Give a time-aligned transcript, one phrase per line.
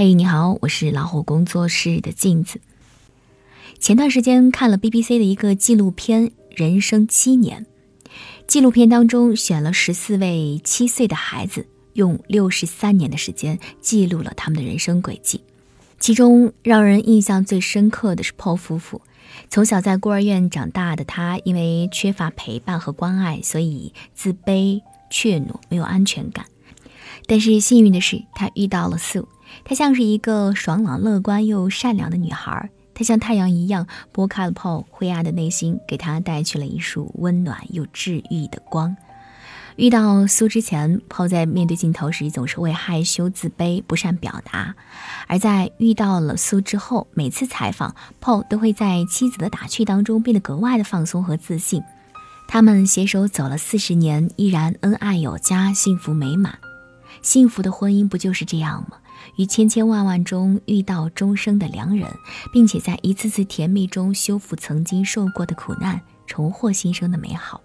[0.00, 2.60] 嘿，你好，我是老虎工作室的镜子。
[3.80, 7.66] 前段时间看了 BBC 的一个纪录片《人生七年》，
[8.46, 15.40] 纪录片当中选了十四位七岁的孩子，用六十三年的时间记录了他们的人生轨迹。
[15.98, 19.02] 其中让人印象最深刻的是 Paul 夫妇。
[19.50, 24.80] 从小在孤儿院长大的他，因为缺乏陪伴和关爱，所以自卑、
[25.10, 26.46] 怯懦，没有安全感。
[27.26, 29.26] 但是幸运的是，他遇到了 Sue。
[29.68, 32.70] 她像是一个爽朗、乐观又善良的女孩。
[32.94, 38.96] 她像太阳一样拨开了 Paul 灰暗的内心，给他带去了一束温暖又治愈的光。
[39.76, 44.72] 遇到苏之前，Paul 在面对镜头时总是会害羞、自卑、不善表达；
[45.26, 51.82] 而在遇到了苏之后，每次采访，Paul 都会在妻子的打趣当中变得格外的放松和自信。
[52.48, 56.58] 他们携手走了四十年，依然恩爱有加，幸福美满。
[57.20, 58.96] 幸福的婚姻不就是这样吗？
[59.36, 62.08] 于千千万万中遇到终生的良人，
[62.52, 67.60] 并且在一次次甜蜜中修复曾经受过的苦难，重获新生的美好。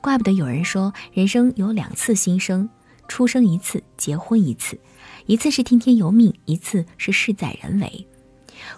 [0.00, 2.68] 怪不得有人说，人生有两次新生：
[3.08, 4.78] 出生一次，结婚一次。
[5.26, 8.06] 一次是听天由命，一次是事在人为。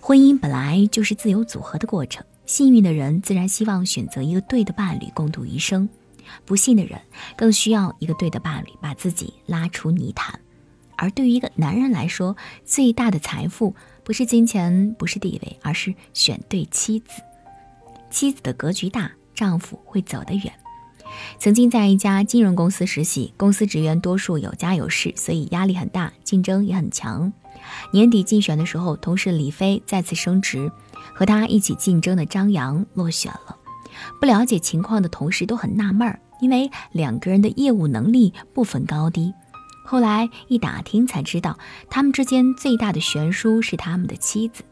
[0.00, 5.88] 婚姻本来就是自由组合的过程，幸运的人自然希望选择一个对的伴侣共度余生，
[6.44, 7.00] 不幸的人
[7.36, 10.38] 更需要一个对的伴侣把自己拉出泥潭。
[11.04, 17.20] 而对于一个男人来说，最大的财富不是金钱，不是地位，而是选对妻子。
[18.08, 20.50] 妻子的格局大，丈夫会走得远。
[21.38, 27.30] 曾经在一家金融公司实习，公司职员多数有家有室，所以压力很大，竞争也很强。
[27.92, 30.72] 年底竞选的时候，同事李飞再次升职，
[31.14, 33.58] 和他一起竞争的张扬落选了。
[34.18, 39.34] 不了解情况的同事都很纳闷，因为两个人的业务能力不分高低。
[39.84, 41.58] 后来一打听才知道，
[41.90, 44.64] 他们之间最大的悬殊是他们的妻子。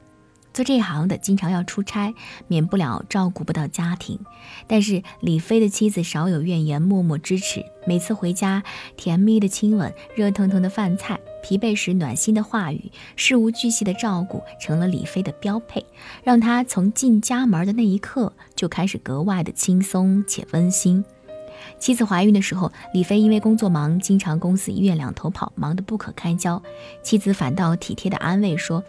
[0.55, 2.15] 做这行的经常要出差，
[2.47, 4.19] 免不了照顾不到家庭。
[4.67, 7.65] 但是李飞的妻子少有怨言，默默支持。
[7.87, 8.63] 每次回家，
[8.97, 15.87] 甜蜜的亲吻，热腾腾的饭菜，疲惫时暖心的话语，事无巨细的照顾，成了李飞的标配，
[16.23, 21.03] 让他从进家门的那一刻就开始格外的轻松且温馨。
[21.79, 26.63] 妻子怀孕的时候，李飞因为工作忙，经常公司医院两头跑，忙得不可开交。
[27.03, 28.83] 妻子反倒体贴的安慰说：“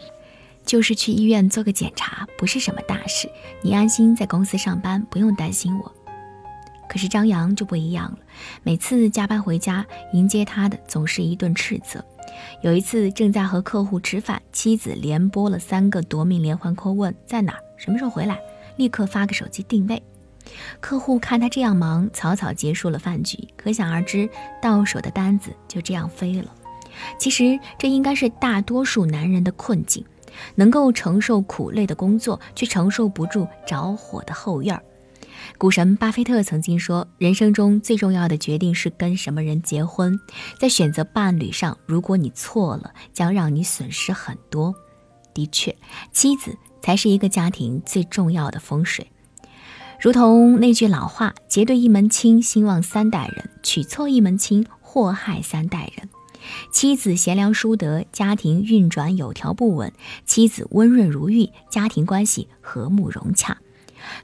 [0.64, 3.28] 就是去医院做个检查，不是什么大事，
[3.62, 5.92] 你安心在公司上班，不用担心我。”
[6.88, 8.18] 可是张扬就不一样了，
[8.62, 12.04] 每次加班回家，迎接他的总是一顿斥责。
[12.62, 18.38] 有一次正在和客户吃饭，妻子连拨了三个夺命连环 call，问在哪儿，什么时候回来，
[18.76, 20.00] 立刻发个手机定位。
[20.80, 24.28] 客户看他这样忙，草草结束了饭局，可想而知，
[24.60, 26.52] 到手的单子就这样飞了。
[27.18, 30.04] 其实这应该是大多数男人的困境：
[30.54, 34.82] 能够承受苦累的工作，却承受不住着火的后院儿。
[35.58, 40.18] 股神巴菲特曾经说：“人生中最重要的决定是跟什么人结婚。
[40.58, 44.74] 在选择伴侣上，如果你错了，将让你损失很多。”
[45.34, 45.76] 的确，
[46.12, 49.10] 妻子才是一个家庭最重要的风水。
[50.04, 56.10] 如同那句老话：“结对一门亲，兴旺三代人；娶错一门亲，祸害三代人。”
[56.70, 59.88] 妻子贤良淑德，家庭运转有条不紊；
[60.26, 63.56] 妻子温润如玉，家庭关系和睦融洽。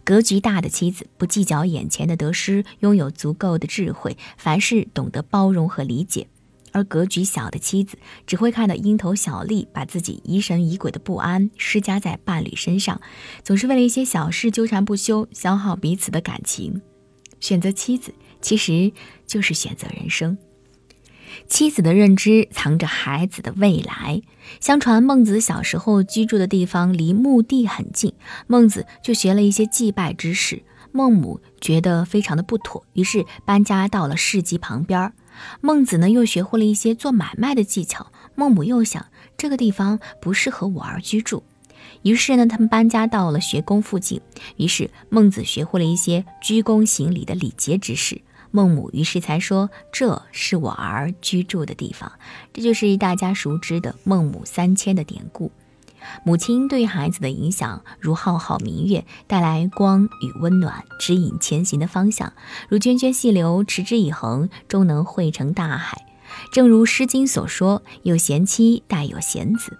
[0.04, 6.26] 格局大的妻子不计较眼前的得失，拥有足够的智慧，凡事懂得包容和理解。
[6.72, 13.00] 而格局小的妻子只会看到蝇头小利，把自己疑神疑鬼的不安施加在伴侣身上，
[13.42, 16.80] 总是为了一些小事纠缠不休，消耗彼此的感情。
[17.40, 18.92] 选择妻子其实
[19.26, 20.36] 就是选择人生。
[21.46, 24.20] 妻子的认知藏着孩子的未来。
[24.60, 28.12] 相传孟子小时候居住的地方离墓地很近，
[28.46, 30.62] 孟子就学了一些祭拜之事。
[30.92, 35.12] 孟母觉得非常的不妥，于是搬家到了市集旁边。
[35.60, 38.12] 孟子呢，又学会了一些做买卖的技巧。
[38.34, 39.06] 孟母又想，
[39.36, 41.42] 这个地方不适合我儿居住，
[42.02, 44.20] 于是呢，他们搬家到了学宫附近。
[44.56, 48.22] 于是孟子学会了一些鞠躬行礼的礼节之事。
[48.52, 52.10] 孟母于是才说：“这是我儿居住的地方。”
[52.52, 55.52] 这就是大家熟知的孟母三迁的典故。
[56.24, 62.32] 母亲对孩子的影响，如浩浩明月，带来光与温暖，指引前行的方向；
[62.68, 66.06] 如涓涓细流，持之以恒，终能汇成大海。
[66.52, 69.78] 正如《诗经》所说：“有贤妻，带有贤子。”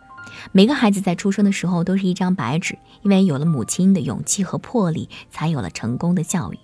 [0.53, 6.59] 每个孩子在出生的时候都是一张白纸，因为有了母亲的勇气和魄力，才有了成功的教育。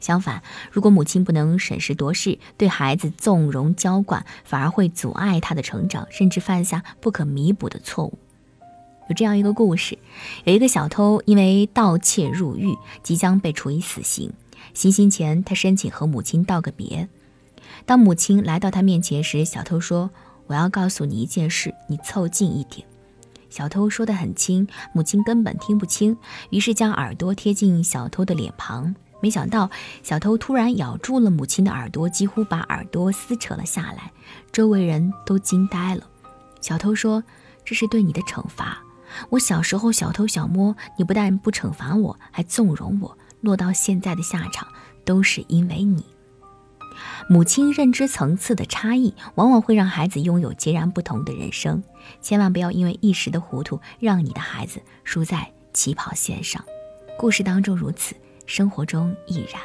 [0.00, 0.42] 相反，
[0.72, 8.18] 如果母亲不能审时度势，对孩子纵容娇惯，反而会阻碍他的成长，甚至犯下不可弥补的错误。
[9.08, 9.98] 有这样一个故事：
[10.44, 14.32] 有一个小偷因为盗窃入狱，即将被处以死刑。
[14.74, 17.08] 行刑前，他申请和母亲道个别。
[17.84, 20.10] 当母亲来到他面前时，小偷说
[20.46, 22.86] ：“我要告诉你一件事，你凑近一点。”
[23.50, 26.16] 小偷说得很轻，母亲根本听不清，
[26.50, 28.94] 于是将耳朵贴近小偷的脸庞。
[29.20, 29.68] 没想到，
[30.02, 34.10] 小偷突然咬住了母亲的耳朵，几乎把耳朵撕扯了下来。
[34.52, 36.08] 周围人都惊呆了。
[36.60, 37.22] 小偷说
[37.64, 38.82] ：“这是对你的惩罚。
[39.30, 44.68] 我小时候小偷小摸，你不但不惩罚我，还纵容我，落到现在的下场，
[45.04, 46.04] 都是因为你。”
[47.28, 51.82] 母亲认知层次的差异，往往会让孩子拥有截然不同的人生。
[52.20, 56.62] 千万不要因为一时的糊涂，让你的孩子输在起跑线上。
[57.18, 58.14] 故事当中如此。
[58.44, 59.62] 生活中亦然。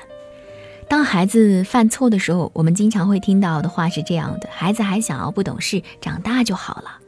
[0.88, 7.00] 当孩子犯错的时候，我们经常会听到的话是这样的：“孩子还小，不懂事，长大就好了。”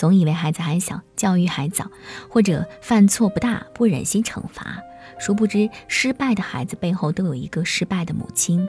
[0.00, 1.90] 总以为孩子还小，教育还早，
[2.26, 4.78] 或者犯错不大，不忍心惩罚。
[5.18, 8.66] 殊不知，失败的孩子背后都有一个失败的母亲。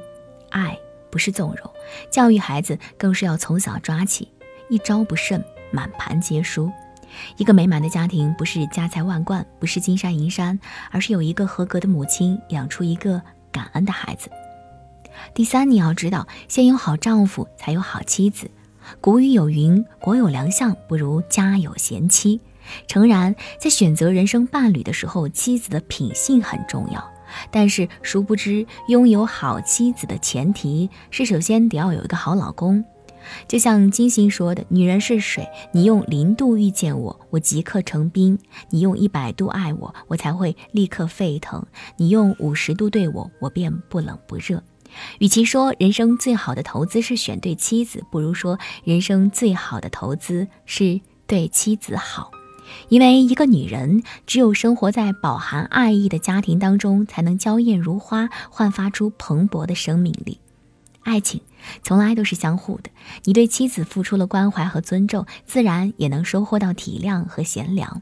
[0.50, 0.78] 爱
[1.10, 1.72] 不是纵容，
[2.12, 4.30] 教育孩子更是要从小抓起，
[4.70, 5.42] 一招不慎，
[5.72, 6.70] 满盘皆输。
[7.38, 13.22] 一个美满的家庭不是家财万贯，不是金山银山，而是有一个合格的母亲养出一个
[13.54, 14.30] 感恩的孩子。
[15.34, 18.52] 第三，你要知道，先有好丈夫，才有好妻子。
[19.00, 22.40] 古语有云：“国有良相，不如家有贤妻。”
[22.88, 27.12] 诚然，在选择人生伴侣的时候，妻子的品性很重要。
[27.50, 32.84] 但是，殊不知，拥有好妻子的前提是，首先得要有一个好老公。
[33.48, 38.36] 就像金星说的：“女人是水，你用零度遇见我，我即刻成冰；
[38.70, 41.62] 你用一百度爱我，我才会立刻沸腾；
[41.98, 44.64] 你用五十度对我，我便不冷不热。”
[45.20, 52.32] 与其说人生最好的投资是选对妻子，不如说人生最好的投资是对妻子好。
[52.88, 60.40] 因为一个女人只有生活在饱含爱意的家庭当中，才能娇艳如花，焕发出蓬勃的生命力。
[61.02, 61.42] 爱情
[61.84, 62.90] 从来都是相互的，
[63.24, 68.02] 你对妻子付出了关怀和尊重，自然也能收获到体谅和贤良。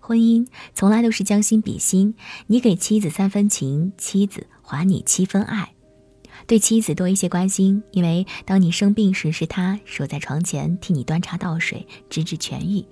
[0.00, 2.14] 婚姻从来都是将心比心，
[2.48, 5.74] 你给妻子三分情，妻子还你七分爱。
[6.46, 12.84] 对妻子多一些关心，因为当你生病时，是她守在床前替你端茶倒水，直至痊愈。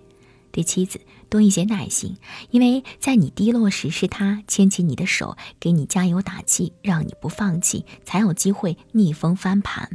[0.52, 2.16] 对妻子多一些耐心，
[2.50, 9.88] 因为在你低落时，是他牵起你的手，给你加油打气，让你不放弃，才有机会逆风翻盘。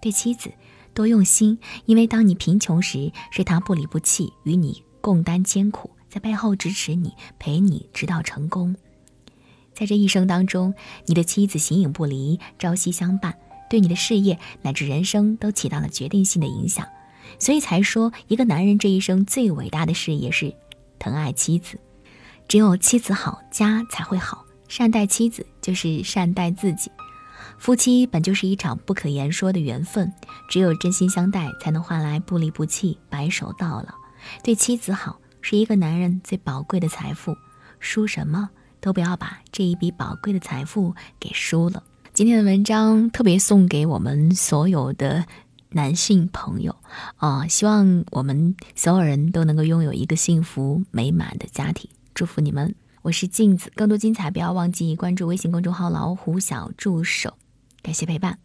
[0.00, 0.52] 对妻子
[0.94, 8.76] 多用心，因为当你贫穷时，是他不离不弃，与你共担艰苦，在背后支持你，陪你直到成功。
[9.74, 10.74] 在这一生当中，
[11.06, 13.36] 你的妻子形影不离，朝夕相伴，
[13.70, 16.86] 对你的事业乃至人生都起到了决定性的影响。
[17.38, 20.54] 所以才说，一个男人这一生最伟大的事业是
[20.98, 21.78] 疼爱妻子。
[22.48, 24.44] 只有妻子好，家才会好。
[24.68, 26.90] 善待妻子就是善待自己。
[27.58, 30.12] 夫妻本就是一场不可言说的缘分，
[30.48, 33.94] 只有真心相待，才能换来不离不弃、白首到老。
[34.42, 37.36] 对妻子好，是一个男人最宝贵的财富。
[37.78, 38.50] 输什么
[38.82, 41.82] 都不要把这一笔宝贵的财富给输了。
[42.12, 45.24] 今天的文章特别送给我们所有的。
[45.74, 46.76] 男性朋友，
[47.16, 52.74] 啊，希望我们所有人都能够拥有一个幸福美满的家庭，祝福你们！
[53.00, 57.38] 我是镜子，更多精彩不要忘记关注微信公众号“老虎小助手”，
[57.82, 58.38] 感谢陪伴。